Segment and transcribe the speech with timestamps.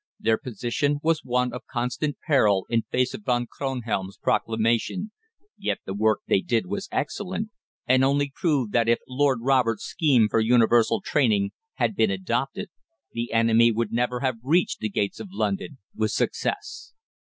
[0.19, 5.11] Their position was one of constant peril in face of Von Kronhelm's proclamation,
[5.59, 7.49] yet the work they did was excellent,
[7.85, 12.71] and only proved that if Lord Roberts' scheme for universal training had been adopted
[13.11, 16.93] the enemy would never have reached the gates of London with success.